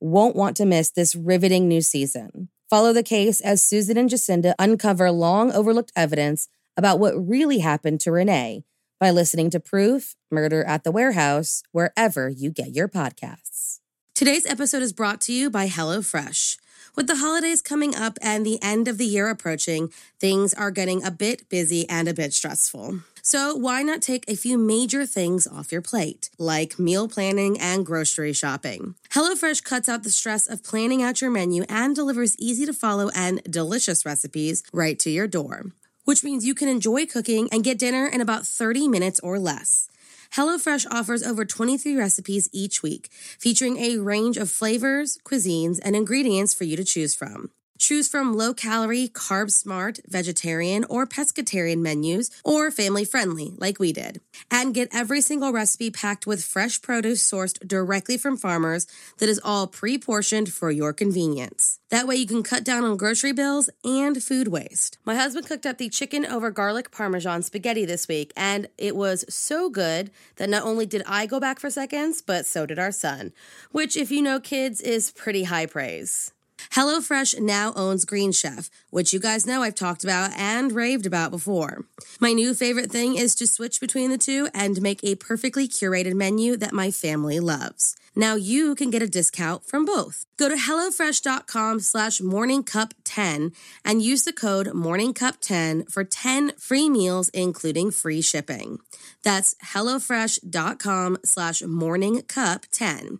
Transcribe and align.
won't 0.00 0.36
want 0.36 0.56
to 0.56 0.64
miss 0.64 0.90
this 0.90 1.14
riveting 1.14 1.68
new 1.68 1.80
season. 1.80 2.48
Follow 2.70 2.92
the 2.92 3.02
case 3.02 3.40
as 3.40 3.62
Susan 3.62 3.96
and 3.96 4.10
Jacinda 4.10 4.54
uncover 4.58 5.10
long 5.10 5.50
overlooked 5.52 5.92
evidence 5.96 6.48
about 6.76 6.98
what 6.98 7.14
really 7.14 7.58
happened 7.58 8.00
to 8.00 8.12
Renee 8.12 8.64
by 9.00 9.10
listening 9.10 9.50
to 9.50 9.60
Proof 9.60 10.14
Murder 10.30 10.64
at 10.64 10.84
the 10.84 10.92
Warehouse 10.92 11.62
wherever 11.72 12.28
you 12.28 12.50
get 12.50 12.74
your 12.74 12.88
podcasts. 12.88 13.80
Today's 14.14 14.46
episode 14.46 14.82
is 14.82 14.92
brought 14.92 15.20
to 15.22 15.32
you 15.32 15.48
by 15.48 15.68
HelloFresh. 15.68 16.58
With 16.96 17.06
the 17.06 17.16
holidays 17.16 17.62
coming 17.62 17.94
up 17.94 18.18
and 18.20 18.44
the 18.44 18.60
end 18.60 18.88
of 18.88 18.98
the 18.98 19.06
year 19.06 19.28
approaching, 19.28 19.92
things 20.18 20.52
are 20.52 20.72
getting 20.72 21.04
a 21.04 21.12
bit 21.12 21.48
busy 21.48 21.88
and 21.88 22.08
a 22.08 22.14
bit 22.14 22.34
stressful. 22.34 23.00
So, 23.30 23.54
why 23.54 23.82
not 23.82 24.00
take 24.00 24.24
a 24.26 24.36
few 24.36 24.56
major 24.56 25.04
things 25.04 25.46
off 25.46 25.70
your 25.70 25.82
plate, 25.82 26.30
like 26.38 26.78
meal 26.78 27.08
planning 27.08 27.60
and 27.60 27.84
grocery 27.84 28.32
shopping? 28.32 28.94
HelloFresh 29.10 29.64
cuts 29.64 29.86
out 29.86 30.02
the 30.02 30.10
stress 30.10 30.48
of 30.48 30.64
planning 30.64 31.02
out 31.02 31.20
your 31.20 31.30
menu 31.30 31.64
and 31.68 31.94
delivers 31.94 32.38
easy 32.38 32.64
to 32.64 32.72
follow 32.72 33.10
and 33.14 33.42
delicious 33.42 34.06
recipes 34.06 34.62
right 34.72 34.98
to 35.00 35.10
your 35.10 35.26
door, 35.26 35.64
which 36.06 36.24
means 36.24 36.46
you 36.46 36.54
can 36.54 36.70
enjoy 36.70 37.04
cooking 37.04 37.50
and 37.52 37.62
get 37.62 37.78
dinner 37.78 38.06
in 38.06 38.22
about 38.22 38.46
30 38.46 38.88
minutes 38.88 39.20
or 39.20 39.38
less. 39.38 39.90
HelloFresh 40.32 40.86
offers 40.90 41.22
over 41.22 41.44
23 41.44 41.96
recipes 41.96 42.48
each 42.50 42.82
week, 42.82 43.08
featuring 43.12 43.76
a 43.76 43.98
range 43.98 44.38
of 44.38 44.50
flavors, 44.50 45.18
cuisines, 45.22 45.78
and 45.84 45.94
ingredients 45.94 46.54
for 46.54 46.64
you 46.64 46.78
to 46.78 46.84
choose 46.84 47.14
from. 47.14 47.50
Choose 47.78 48.08
from 48.08 48.36
low 48.36 48.52
calorie, 48.52 49.08
carb 49.08 49.52
smart, 49.52 50.00
vegetarian, 50.06 50.84
or 50.90 51.06
pescatarian 51.06 51.78
menus, 51.78 52.28
or 52.44 52.72
family 52.72 53.04
friendly, 53.04 53.54
like 53.56 53.78
we 53.78 53.92
did. 53.92 54.20
And 54.50 54.74
get 54.74 54.88
every 54.92 55.20
single 55.20 55.52
recipe 55.52 55.90
packed 55.90 56.26
with 56.26 56.44
fresh 56.44 56.82
produce 56.82 57.28
sourced 57.28 57.66
directly 57.66 58.18
from 58.18 58.36
farmers 58.36 58.88
that 59.18 59.28
is 59.28 59.40
all 59.44 59.68
pre 59.68 59.96
portioned 59.96 60.52
for 60.52 60.72
your 60.72 60.92
convenience. 60.92 61.78
That 61.90 62.08
way 62.08 62.16
you 62.16 62.26
can 62.26 62.42
cut 62.42 62.64
down 62.64 62.84
on 62.84 62.96
grocery 62.96 63.32
bills 63.32 63.70
and 63.84 64.22
food 64.22 64.48
waste. 64.48 64.98
My 65.04 65.14
husband 65.14 65.46
cooked 65.46 65.64
up 65.64 65.78
the 65.78 65.88
chicken 65.88 66.26
over 66.26 66.50
garlic 66.50 66.90
parmesan 66.90 67.42
spaghetti 67.42 67.84
this 67.84 68.08
week, 68.08 68.32
and 68.36 68.66
it 68.76 68.96
was 68.96 69.24
so 69.28 69.70
good 69.70 70.10
that 70.36 70.50
not 70.50 70.64
only 70.64 70.84
did 70.84 71.02
I 71.06 71.26
go 71.26 71.38
back 71.38 71.60
for 71.60 71.70
seconds, 71.70 72.22
but 72.22 72.44
so 72.44 72.66
did 72.66 72.78
our 72.78 72.92
son, 72.92 73.32
which, 73.70 73.96
if 73.96 74.10
you 74.10 74.20
know 74.20 74.40
kids, 74.40 74.80
is 74.80 75.12
pretty 75.12 75.44
high 75.44 75.66
praise. 75.66 76.32
HelloFresh 76.78 77.40
now 77.40 77.72
owns 77.74 78.04
Green 78.04 78.30
Chef, 78.30 78.70
which 78.90 79.12
you 79.12 79.18
guys 79.18 79.48
know 79.48 79.62
I've 79.62 79.74
talked 79.74 80.04
about 80.04 80.30
and 80.36 80.70
raved 80.70 81.06
about 81.06 81.32
before. 81.32 81.84
My 82.20 82.32
new 82.32 82.54
favorite 82.54 82.88
thing 82.88 83.16
is 83.16 83.34
to 83.34 83.48
switch 83.48 83.80
between 83.80 84.12
the 84.12 84.16
two 84.16 84.48
and 84.54 84.80
make 84.80 85.02
a 85.02 85.16
perfectly 85.16 85.66
curated 85.66 86.14
menu 86.14 86.56
that 86.58 86.72
my 86.72 86.92
family 86.92 87.40
loves. 87.40 87.96
Now 88.14 88.36
you 88.36 88.76
can 88.76 88.90
get 88.90 89.02
a 89.02 89.08
discount 89.08 89.64
from 89.66 89.84
both. 89.86 90.24
Go 90.36 90.48
to 90.48 90.54
HelloFresh.com 90.54 91.80
slash 91.80 92.20
morningcup10 92.20 93.56
and 93.84 94.00
use 94.00 94.22
the 94.22 94.32
code 94.32 94.68
morningcup10 94.68 95.90
for 95.90 96.04
10 96.04 96.52
free 96.58 96.88
meals, 96.88 97.28
including 97.30 97.90
free 97.90 98.20
shipping. 98.20 98.78
That's 99.24 99.56
HelloFresh.com 99.74 101.18
slash 101.24 101.60
morningcup10. 101.60 103.18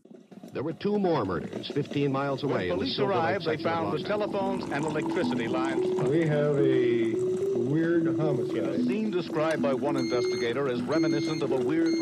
There 0.52 0.62
were 0.62 0.72
two 0.72 0.98
more 0.98 1.24
murders 1.24 1.70
15 1.74 2.10
miles 2.10 2.42
away. 2.42 2.68
When 2.68 2.78
police 2.78 2.98
arrived, 2.98 3.46
they 3.46 3.56
found 3.62 3.92
the 3.92 4.02
telephones 4.06 4.64
and 4.64 4.84
electricity 4.84 5.46
lines. 5.48 5.84
We 6.00 6.26
have 6.26 6.56
a 6.56 7.14
weird 7.54 8.06
homicide. 8.18 8.58
A 8.58 8.84
scene 8.84 9.10
described 9.10 9.62
by 9.62 9.74
one 9.74 9.96
investigator 9.96 10.68
as 10.68 10.80
reminiscent 10.82 11.42
of 11.42 11.52
a 11.52 11.56
weird. 11.56 11.94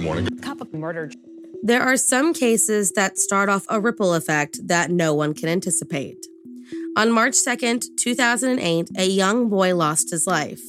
Morning. 0.00 0.26
Cup 0.40 0.60
of 0.60 0.72
murder. 0.72 1.10
There 1.62 1.82
are 1.82 1.96
some 1.96 2.34
cases 2.34 2.92
that 2.92 3.18
start 3.18 3.48
off 3.48 3.66
a 3.68 3.80
ripple 3.80 4.14
effect 4.14 4.66
that 4.66 4.90
no 4.90 5.14
one 5.14 5.34
can 5.34 5.48
anticipate. 5.48 6.26
On 6.96 7.12
March 7.12 7.34
2nd, 7.34 7.84
2008, 7.96 8.88
a 8.96 9.06
young 9.06 9.48
boy 9.48 9.74
lost 9.76 10.10
his 10.10 10.26
life. 10.26 10.60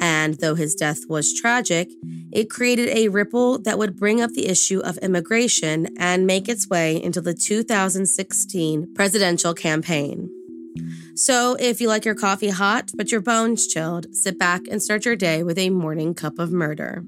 And 0.00 0.34
though 0.34 0.54
his 0.54 0.74
death 0.74 1.00
was 1.08 1.34
tragic, 1.34 1.90
it 2.30 2.50
created 2.50 2.88
a 2.90 3.08
ripple 3.08 3.58
that 3.60 3.78
would 3.78 3.96
bring 3.96 4.20
up 4.20 4.32
the 4.32 4.46
issue 4.46 4.80
of 4.80 4.98
immigration 4.98 5.88
and 5.98 6.26
make 6.26 6.48
its 6.48 6.68
way 6.68 7.02
into 7.02 7.20
the 7.20 7.34
2016 7.34 8.94
presidential 8.94 9.54
campaign. 9.54 10.30
So, 11.14 11.56
if 11.58 11.80
you 11.80 11.88
like 11.88 12.04
your 12.04 12.14
coffee 12.14 12.50
hot 12.50 12.92
but 12.94 13.10
your 13.10 13.20
bones 13.20 13.66
chilled, 13.66 14.14
sit 14.14 14.38
back 14.38 14.62
and 14.70 14.82
start 14.82 15.04
your 15.04 15.16
day 15.16 15.42
with 15.42 15.58
a 15.58 15.70
morning 15.70 16.14
cup 16.14 16.38
of 16.38 16.52
murder. 16.52 17.02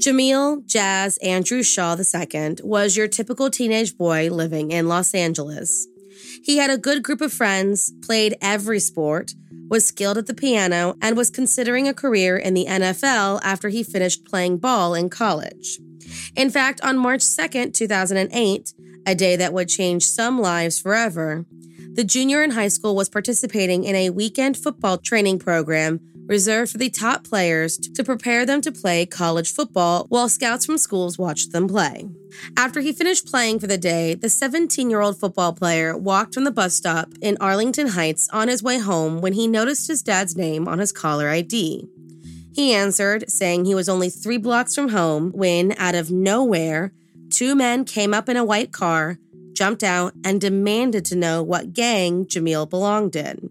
Jamiel 0.00 0.66
Jazz 0.66 1.18
Andrew 1.18 1.62
Shaw 1.62 1.94
II 1.94 2.56
was 2.62 2.96
your 2.96 3.06
typical 3.06 3.50
teenage 3.50 3.98
boy 3.98 4.30
living 4.30 4.70
in 4.70 4.88
Los 4.88 5.14
Angeles. 5.14 5.88
He 6.42 6.58
had 6.58 6.70
a 6.70 6.78
good 6.78 7.02
group 7.02 7.20
of 7.20 7.32
friends, 7.32 7.92
played 8.02 8.36
every 8.40 8.80
sport, 8.80 9.34
was 9.68 9.86
skilled 9.86 10.18
at 10.18 10.26
the 10.26 10.34
piano, 10.34 10.96
and 11.00 11.16
was 11.16 11.30
considering 11.30 11.86
a 11.86 11.94
career 11.94 12.36
in 12.36 12.54
the 12.54 12.66
NFL 12.66 13.40
after 13.42 13.68
he 13.68 13.82
finished 13.82 14.24
playing 14.24 14.58
ball 14.58 14.94
in 14.94 15.08
college. 15.08 15.78
In 16.34 16.50
fact, 16.50 16.80
on 16.82 16.98
March 16.98 17.20
2nd, 17.20 17.74
2008, 17.74 18.74
a 19.06 19.14
day 19.14 19.36
that 19.36 19.52
would 19.52 19.68
change 19.68 20.04
some 20.04 20.40
lives 20.40 20.80
forever, 20.80 21.46
the 21.94 22.04
junior 22.04 22.42
in 22.42 22.52
high 22.52 22.68
school 22.68 22.94
was 22.94 23.08
participating 23.08 23.84
in 23.84 23.94
a 23.94 24.10
weekend 24.10 24.56
football 24.56 24.98
training 24.98 25.38
program 25.38 26.00
reserved 26.30 26.70
for 26.70 26.78
the 26.78 26.88
top 26.88 27.24
players 27.24 27.76
to 27.76 28.04
prepare 28.04 28.46
them 28.46 28.60
to 28.60 28.70
play 28.70 29.04
college 29.04 29.52
football 29.52 30.06
while 30.08 30.28
scouts 30.28 30.64
from 30.64 30.78
schools 30.78 31.18
watched 31.18 31.50
them 31.50 31.66
play. 31.66 32.08
After 32.56 32.80
he 32.80 32.92
finished 32.92 33.26
playing 33.26 33.58
for 33.58 33.66
the 33.66 33.76
day, 33.76 34.14
the 34.14 34.30
17 34.30 34.88
year 34.88 35.00
old 35.00 35.18
football 35.18 35.52
player 35.52 35.98
walked 35.98 36.34
from 36.34 36.44
the 36.44 36.52
bus 36.52 36.72
stop 36.72 37.08
in 37.20 37.36
Arlington 37.40 37.88
Heights 37.88 38.28
on 38.32 38.46
his 38.46 38.62
way 38.62 38.78
home 38.78 39.20
when 39.20 39.32
he 39.32 39.48
noticed 39.48 39.88
his 39.88 40.02
dad's 40.02 40.36
name 40.36 40.68
on 40.68 40.78
his 40.78 40.92
caller 40.92 41.28
ID. 41.28 41.88
He 42.52 42.74
answered, 42.74 43.28
saying 43.28 43.64
he 43.64 43.74
was 43.74 43.88
only 43.88 44.08
three 44.08 44.38
blocks 44.38 44.74
from 44.74 44.90
home 44.90 45.32
when, 45.32 45.74
out 45.78 45.96
of 45.96 46.12
nowhere, 46.12 46.92
two 47.30 47.56
men 47.56 47.84
came 47.84 48.14
up 48.14 48.28
in 48.28 48.36
a 48.36 48.44
white 48.44 48.72
car, 48.72 49.18
jumped 49.52 49.82
out, 49.82 50.12
and 50.24 50.40
demanded 50.40 51.04
to 51.06 51.16
know 51.16 51.42
what 51.42 51.72
gang 51.72 52.24
Jamiel 52.26 52.70
belonged 52.70 53.16
in. 53.16 53.50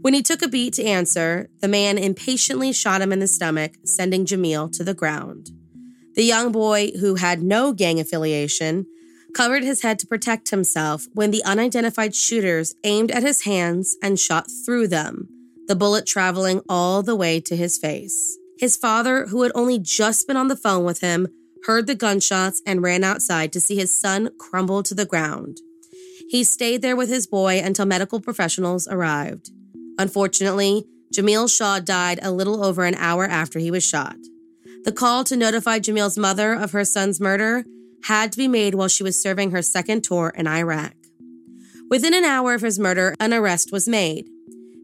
When 0.00 0.14
he 0.14 0.22
took 0.22 0.42
a 0.42 0.48
beat 0.48 0.74
to 0.74 0.84
answer, 0.84 1.48
the 1.60 1.68
man 1.68 1.98
impatiently 1.98 2.72
shot 2.72 3.02
him 3.02 3.12
in 3.12 3.18
the 3.18 3.26
stomach, 3.26 3.72
sending 3.84 4.24
Jamiel 4.24 4.70
to 4.72 4.84
the 4.84 4.94
ground. 4.94 5.50
The 6.14 6.24
young 6.24 6.52
boy, 6.52 6.92
who 7.00 7.16
had 7.16 7.42
no 7.42 7.72
gang 7.72 7.98
affiliation, 7.98 8.86
covered 9.34 9.62
his 9.62 9.82
head 9.82 9.98
to 9.98 10.06
protect 10.06 10.50
himself 10.50 11.06
when 11.14 11.30
the 11.30 11.44
unidentified 11.44 12.14
shooters 12.14 12.74
aimed 12.84 13.10
at 13.10 13.22
his 13.22 13.42
hands 13.42 13.96
and 14.02 14.18
shot 14.18 14.46
through 14.64 14.88
them, 14.88 15.28
the 15.66 15.76
bullet 15.76 16.06
traveling 16.06 16.62
all 16.68 17.02
the 17.02 17.16
way 17.16 17.40
to 17.40 17.56
his 17.56 17.76
face. 17.76 18.38
His 18.58 18.76
father, 18.76 19.26
who 19.26 19.42
had 19.42 19.52
only 19.54 19.78
just 19.78 20.26
been 20.26 20.36
on 20.36 20.48
the 20.48 20.56
phone 20.56 20.84
with 20.84 21.00
him, 21.00 21.28
heard 21.64 21.86
the 21.86 21.94
gunshots 21.94 22.62
and 22.66 22.82
ran 22.82 23.04
outside 23.04 23.52
to 23.52 23.60
see 23.60 23.76
his 23.76 23.92
son 23.92 24.30
crumble 24.38 24.82
to 24.84 24.94
the 24.94 25.06
ground. 25.06 25.58
He 26.28 26.44
stayed 26.44 26.82
there 26.82 26.96
with 26.96 27.08
his 27.08 27.26
boy 27.26 27.60
until 27.62 27.86
medical 27.86 28.20
professionals 28.20 28.88
arrived. 28.88 29.50
Unfortunately, 29.98 30.84
Jamiel 31.14 31.54
Shaw 31.54 31.80
died 31.80 32.20
a 32.22 32.30
little 32.30 32.64
over 32.64 32.84
an 32.84 32.94
hour 32.94 33.24
after 33.24 33.58
he 33.58 33.70
was 33.70 33.84
shot. 33.84 34.16
The 34.84 34.92
call 34.92 35.24
to 35.24 35.36
notify 35.36 35.80
Jamiel's 35.80 36.16
mother 36.16 36.52
of 36.52 36.72
her 36.72 36.84
son's 36.84 37.20
murder 37.20 37.64
had 38.04 38.30
to 38.32 38.38
be 38.38 38.48
made 38.48 38.74
while 38.74 38.88
she 38.88 39.02
was 39.02 39.20
serving 39.20 39.50
her 39.50 39.62
second 39.62 40.04
tour 40.04 40.32
in 40.36 40.46
Iraq. 40.46 40.94
Within 41.90 42.14
an 42.14 42.24
hour 42.24 42.54
of 42.54 42.62
his 42.62 42.78
murder, 42.78 43.14
an 43.18 43.34
arrest 43.34 43.72
was 43.72 43.88
made. 43.88 44.28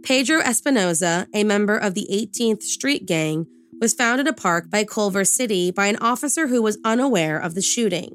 Pedro 0.02 0.40
Espinoza, 0.40 1.26
a 1.32 1.44
member 1.44 1.76
of 1.76 1.94
the 1.94 2.08
18th 2.10 2.62
Street 2.62 3.06
Gang, 3.06 3.46
was 3.80 3.94
found 3.94 4.20
at 4.20 4.28
a 4.28 4.32
park 4.32 4.70
by 4.70 4.84
Culver 4.84 5.24
City 5.24 5.70
by 5.70 5.86
an 5.86 5.96
officer 5.96 6.48
who 6.48 6.62
was 6.62 6.78
unaware 6.84 7.38
of 7.38 7.54
the 7.54 7.62
shooting. 7.62 8.14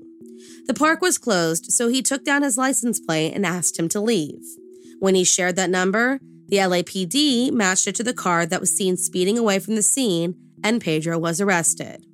The 0.66 0.74
park 0.74 1.02
was 1.02 1.18
closed, 1.18 1.72
so 1.72 1.88
he 1.88 2.02
took 2.02 2.24
down 2.24 2.44
his 2.44 2.58
license 2.58 3.00
plate 3.00 3.34
and 3.34 3.46
asked 3.46 3.78
him 3.78 3.90
to 3.90 4.02
leave. 4.02 4.44
When 5.00 5.16
he 5.16 5.24
shared 5.24 5.56
that 5.56 5.70
number, 5.70 6.20
the 6.50 6.58
LAPD 6.58 7.52
matched 7.52 7.88
it 7.88 7.96
to 7.96 8.04
the 8.04 8.14
car 8.14 8.46
that 8.46 8.60
was 8.60 8.76
seen 8.76 8.98
speeding 8.98 9.38
away 9.38 9.60
from 9.60 9.76
the 9.76 9.84
scene, 9.84 10.36
and 10.64 10.82
Pedro 10.82 11.18
was 11.20 11.40
arrested. 11.40 12.06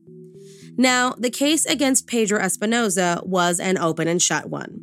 Now, 0.78 1.14
the 1.18 1.30
case 1.30 1.66
against 1.66 2.06
Pedro 2.06 2.40
Espinoza 2.40 3.26
was 3.26 3.62
an 3.62 3.78
open 3.78 4.10
and 4.10 4.22
shut 4.22 4.50
one. 4.50 4.82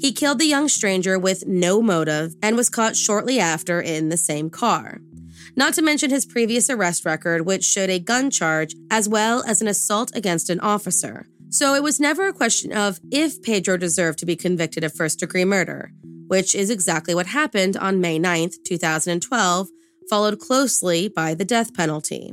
He 0.00 0.10
killed 0.12 0.38
the 0.38 0.46
young 0.46 0.68
stranger 0.68 1.18
with 1.18 1.46
no 1.46 1.82
motive 1.82 2.34
and 2.42 2.56
was 2.56 2.70
caught 2.70 2.96
shortly 2.96 3.38
after 3.38 3.80
in 3.80 4.08
the 4.08 4.16
same 4.16 4.48
car. 4.48 5.00
Not 5.54 5.74
to 5.74 5.82
mention 5.82 6.08
his 6.08 6.24
previous 6.24 6.70
arrest 6.70 7.04
record, 7.04 7.46
which 7.46 7.64
showed 7.64 7.90
a 7.90 8.00
gun 8.00 8.30
charge 8.30 8.74
as 8.90 9.08
well 9.08 9.44
as 9.46 9.60
an 9.60 9.68
assault 9.68 10.10
against 10.14 10.48
an 10.48 10.60
officer. 10.60 11.26
So 11.50 11.74
it 11.74 11.82
was 11.82 12.00
never 12.00 12.26
a 12.26 12.32
question 12.32 12.72
of 12.72 12.98
if 13.12 13.40
Pedro 13.42 13.76
deserved 13.76 14.18
to 14.20 14.26
be 14.26 14.34
convicted 14.34 14.82
of 14.82 14.94
first 14.94 15.20
degree 15.20 15.44
murder 15.44 15.92
which 16.26 16.54
is 16.54 16.70
exactly 16.70 17.14
what 17.14 17.26
happened 17.26 17.76
on 17.76 18.00
May 18.00 18.18
9th, 18.18 18.62
2012, 18.64 19.68
followed 20.08 20.38
closely 20.38 21.08
by 21.08 21.34
the 21.34 21.44
death 21.44 21.74
penalty. 21.74 22.32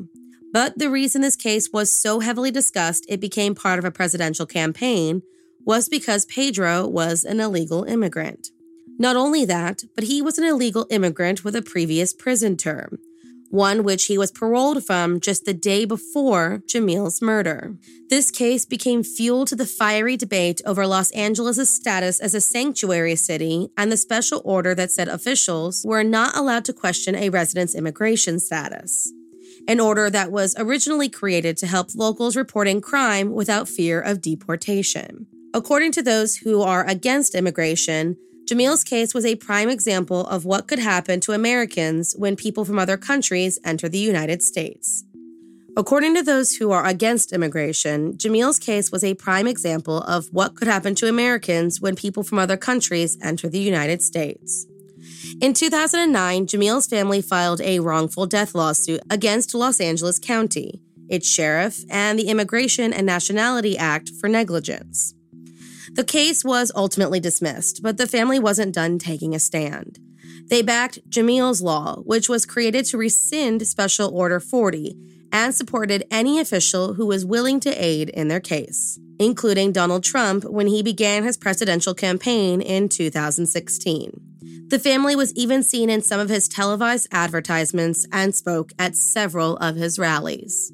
But 0.54 0.78
the 0.78 0.90
reason 0.90 1.22
this 1.22 1.36
case 1.36 1.70
was 1.72 1.92
so 1.92 2.20
heavily 2.20 2.52
discussed 2.52 3.06
it 3.08 3.22
became 3.22 3.56
part 3.56 3.80
of 3.80 3.86
a 3.86 3.92
presidential 3.92 4.46
campaign 4.46 5.22
was 5.66 5.88
because 5.88 6.26
Pedro 6.26 6.88
was 6.88 7.24
an 7.24 7.40
illegal 7.40 7.84
immigrant. 7.84 8.50
Not 8.98 9.16
only 9.16 9.46
that, 9.46 9.84
but 9.96 10.06
he 10.06 10.22
was 10.22 10.38
an 10.38 10.44
illegal 10.44 10.86
immigrant 10.90 11.44
with 11.44 11.56
a 11.56 11.62
previous 11.62 12.14
prison 12.14 12.58
term, 12.58 13.00
one 13.52 13.84
which 13.84 14.06
he 14.06 14.18
was 14.18 14.32
paroled 14.32 14.84
from 14.84 15.20
just 15.20 15.46
the 15.46 15.54
day 15.54 15.86
before 15.86 16.64
Jamiel's 16.66 17.22
murder. 17.22 17.76
This 18.10 18.32
case 18.32 18.66
became 18.66 19.04
fuel 19.04 19.46
to 19.46 19.56
the 19.56 19.66
fiery 19.66 20.18
debate 20.18 20.62
over 20.66 20.88
Los 20.88 21.12
Angeles' 21.12 21.70
status 21.70 22.20
as 22.20 22.34
a 22.34 22.42
sanctuary 22.42 23.16
city 23.16 23.70
and 23.78 23.92
the 23.92 23.98
special 23.98 24.42
order 24.44 24.74
that 24.76 24.92
said 24.92 25.08
officials 25.08 25.84
were 25.86 26.04
not 26.04 26.36
allowed 26.36 26.66
to 26.66 26.74
question 26.74 27.14
a 27.16 27.30
resident's 27.30 27.76
immigration 27.76 28.40
status. 28.40 29.12
An 29.68 29.80
order 29.80 30.10
that 30.10 30.32
was 30.32 30.56
originally 30.58 31.10
created 31.10 31.58
to 31.58 31.68
help 31.68 31.90
locals 31.94 32.36
reporting 32.36 32.82
crime 32.82 33.32
without 33.32 33.70
fear 33.70 34.02
of 34.02 34.22
deportation. 34.22 35.28
According 35.54 35.92
to 35.94 36.02
those 36.02 36.38
who 36.38 36.62
are 36.62 36.88
against 36.88 37.36
immigration, 37.36 38.16
Jamiel's 38.52 38.84
case 38.84 39.14
was 39.14 39.26
a 39.26 39.36
prime 39.36 39.70
example 39.70 40.28
of 40.28 40.44
what 40.44 40.68
could 40.68 40.78
happen 40.78 41.22
to 41.22 41.32
Americans 41.32 42.14
when 42.18 42.36
people 42.36 42.66
from 42.66 42.78
other 42.78 42.98
countries 42.98 43.58
enter 43.64 43.88
the 43.88 43.98
United 43.98 44.44
States. 44.44 45.06
According 45.78 46.16
to 46.16 46.22
those 46.22 46.58
who 46.58 46.70
are 46.72 46.86
against 46.86 47.32
immigration, 47.32 48.18
Jamiel's 48.18 48.60
case 48.60 48.92
was 48.92 49.06
a 49.06 49.14
prime 49.14 49.48
example 49.48 50.00
of 50.00 50.28
what 50.34 50.56
could 50.56 50.68
happen 50.68 50.96
to 50.96 51.08
Americans 51.08 51.80
when 51.80 51.96
people 51.96 52.24
from 52.24 52.40
other 52.40 52.58
countries 52.58 53.18
enter 53.22 53.48
the 53.48 53.58
United 53.58 54.02
States. 54.02 54.68
In 55.42 55.54
2009, 55.54 56.46
Jamiel's 56.46 56.88
family 56.88 57.22
filed 57.22 57.62
a 57.62 57.80
wrongful 57.80 58.26
death 58.26 58.54
lawsuit 58.54 59.00
against 59.10 59.56
Los 59.56 59.80
Angeles 59.80 60.20
County, 60.20 60.82
its 61.08 61.30
sheriff, 61.30 61.86
and 61.90 62.20
the 62.20 62.28
Immigration 62.28 62.92
and 62.92 63.06
Nationality 63.06 63.78
Act 63.78 64.10
for 64.10 64.28
negligence. 64.28 65.16
The 65.94 66.06
case 66.06 66.46
was 66.46 66.72
ultimately 66.74 67.20
dismissed, 67.20 67.82
but 67.84 67.98
the 67.98 68.08
family 68.08 68.40
wasn't 68.40 68.74
done 68.74 68.98
taking 68.98 69.36
a 69.36 69.40
stand. 69.40 70.00
They 70.50 70.62
backed 70.62 71.10
Jamiel's 71.10 71.62
Law, 71.62 71.98
which 72.04 72.30
was 72.30 72.46
created 72.46 72.86
to 72.86 72.98
rescind 72.98 73.68
Special 73.68 74.10
Order 74.14 74.40
40 74.40 74.96
and 75.32 75.54
supported 75.54 76.06
any 76.10 76.40
official 76.40 76.94
who 76.94 77.06
was 77.06 77.26
willing 77.26 77.60
to 77.62 77.70
aid 77.72 78.10
in 78.10 78.28
their 78.28 78.40
case, 78.40 79.00
including 79.20 79.72
Donald 79.72 80.04
Trump 80.04 80.46
when 80.46 80.68
he 80.68 80.82
began 80.82 81.24
his 81.24 81.38
presidential 81.38 81.94
campaign 81.94 82.62
in 82.62 82.90
2016. 82.90 84.22
The 84.68 84.80
family 84.80 85.16
was 85.18 85.34
even 85.34 85.64
seen 85.64 85.90
in 85.90 86.02
some 86.02 86.20
of 86.20 86.30
his 86.30 86.48
televised 86.48 87.08
advertisements 87.12 88.08
and 88.12 88.34
spoke 88.34 88.72
at 88.80 88.96
several 88.96 89.58
of 89.58 89.76
his 89.76 90.00
rallies. 90.00 90.72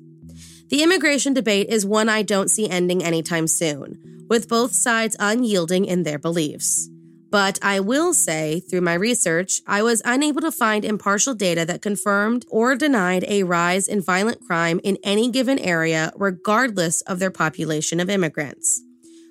The 0.69 0.83
immigration 0.83 1.33
debate 1.33 1.69
is 1.69 1.85
one 1.85 2.09
I 2.09 2.23
don't 2.23 2.51
see 2.51 2.69
ending 2.69 3.03
anytime 3.03 3.47
soon 3.47 4.25
with 4.29 4.49
both 4.49 4.73
sides 4.73 5.15
unyielding 5.17 5.85
in 5.85 6.03
their 6.03 6.19
beliefs. 6.19 6.89
But 7.29 7.59
I 7.61 7.79
will 7.79 8.13
say, 8.13 8.59
through 8.59 8.81
my 8.81 8.93
research, 8.93 9.61
I 9.65 9.81
was 9.81 10.01
unable 10.03 10.41
to 10.41 10.51
find 10.51 10.83
impartial 10.83 11.33
data 11.33 11.65
that 11.65 11.81
confirmed 11.81 12.45
or 12.49 12.75
denied 12.75 13.25
a 13.27 13.43
rise 13.43 13.87
in 13.87 14.01
violent 14.01 14.41
crime 14.45 14.79
in 14.83 14.97
any 15.03 15.29
given 15.29 15.59
area, 15.59 16.11
regardless 16.15 17.01
of 17.01 17.19
their 17.19 17.31
population 17.31 17.99
of 17.99 18.09
immigrants. 18.09 18.81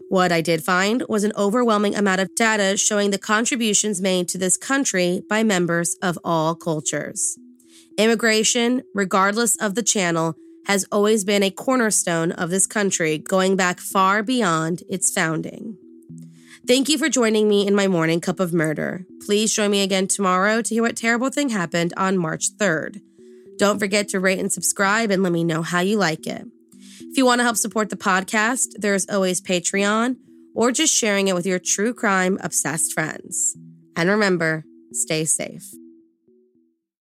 What 0.08 0.30
I 0.30 0.40
did 0.40 0.62
find 0.62 1.02
was 1.08 1.24
an 1.24 1.32
overwhelming 1.36 1.96
amount 1.96 2.20
of 2.20 2.34
data 2.34 2.76
showing 2.76 3.10
the 3.10 3.18
contributions 3.18 4.00
made 4.00 4.28
to 4.28 4.38
this 4.38 4.56
country 4.56 5.22
by 5.28 5.42
members 5.42 5.96
of 6.00 6.18
all 6.22 6.54
cultures. 6.54 7.38
Immigration, 7.98 8.82
regardless 8.94 9.56
of 9.56 9.74
the 9.74 9.82
channel, 9.82 10.36
has 10.66 10.84
always 10.90 11.24
been 11.24 11.42
a 11.42 11.50
cornerstone 11.50 12.32
of 12.32 12.50
this 12.50 12.66
country, 12.66 13.18
going 13.18 13.56
back 13.56 13.80
far 13.80 14.22
beyond 14.22 14.82
its 14.88 15.10
founding. 15.10 15.78
Thank 16.66 16.88
you 16.88 16.98
for 16.98 17.08
joining 17.08 17.48
me 17.48 17.66
in 17.66 17.76
my 17.76 17.86
morning 17.86 18.20
cup 18.20 18.40
of 18.40 18.52
murder. 18.52 19.06
Please 19.24 19.54
join 19.54 19.70
me 19.70 19.82
again 19.82 20.08
tomorrow 20.08 20.62
to 20.62 20.74
hear 20.74 20.82
what 20.82 20.96
terrible 20.96 21.30
thing 21.30 21.50
happened 21.50 21.94
on 21.96 22.18
March 22.18 22.50
3rd. 22.56 23.00
Don't 23.56 23.78
forget 23.78 24.08
to 24.08 24.20
rate 24.20 24.40
and 24.40 24.52
subscribe 24.52 25.12
and 25.12 25.22
let 25.22 25.32
me 25.32 25.44
know 25.44 25.62
how 25.62 25.80
you 25.80 25.96
like 25.96 26.26
it. 26.26 26.44
If 26.72 27.16
you 27.16 27.24
want 27.24 27.38
to 27.38 27.44
help 27.44 27.56
support 27.56 27.88
the 27.88 27.96
podcast, 27.96 28.72
there's 28.76 29.08
always 29.08 29.40
Patreon 29.40 30.16
or 30.54 30.72
just 30.72 30.92
sharing 30.92 31.28
it 31.28 31.34
with 31.36 31.46
your 31.46 31.60
true 31.60 31.94
crime 31.94 32.38
obsessed 32.42 32.92
friends. 32.92 33.56
And 33.94 34.10
remember, 34.10 34.64
stay 34.92 35.24
safe. 35.24 35.72